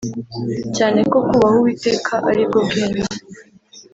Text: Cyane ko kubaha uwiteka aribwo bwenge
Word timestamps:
Cyane 0.75 0.99
ko 1.11 1.17
kubaha 1.27 1.55
uwiteka 1.59 2.13
aribwo 2.29 2.57
bwenge 2.67 3.03